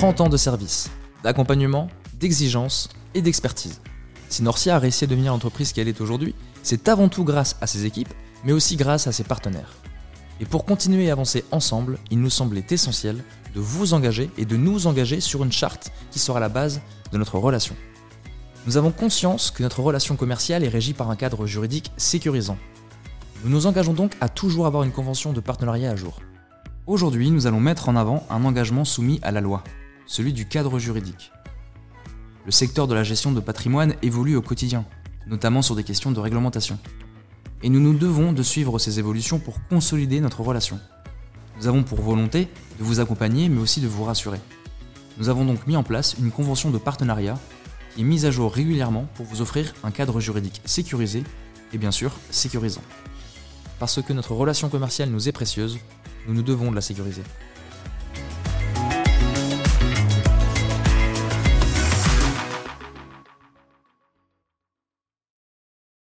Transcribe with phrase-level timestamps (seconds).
[0.00, 0.90] 30 ans de service,
[1.22, 3.82] d'accompagnement, d'exigence et d'expertise.
[4.30, 7.66] Si Norcia a réussi à devenir l'entreprise qu'elle est aujourd'hui, c'est avant tout grâce à
[7.66, 8.08] ses équipes,
[8.42, 9.74] mais aussi grâce à ses partenaires.
[10.40, 13.22] Et pour continuer à avancer ensemble, il nous semblait essentiel
[13.54, 16.80] de vous engager et de nous engager sur une charte qui sera la base
[17.12, 17.76] de notre relation.
[18.66, 22.56] Nous avons conscience que notre relation commerciale est régie par un cadre juridique sécurisant.
[23.44, 26.20] Nous nous engageons donc à toujours avoir une convention de partenariat à jour.
[26.86, 29.62] Aujourd'hui, nous allons mettre en avant un engagement soumis à la loi,
[30.10, 31.30] celui du cadre juridique.
[32.44, 34.84] Le secteur de la gestion de patrimoine évolue au quotidien,
[35.28, 36.80] notamment sur des questions de réglementation.
[37.62, 40.80] Et nous nous devons de suivre ces évolutions pour consolider notre relation.
[41.58, 42.48] Nous avons pour volonté
[42.80, 44.40] de vous accompagner mais aussi de vous rassurer.
[45.16, 47.38] Nous avons donc mis en place une convention de partenariat
[47.94, 51.22] qui est mise à jour régulièrement pour vous offrir un cadre juridique sécurisé
[51.72, 52.82] et bien sûr sécurisant.
[53.78, 55.78] Parce que notre relation commerciale nous est précieuse,
[56.26, 57.22] nous nous devons de la sécuriser.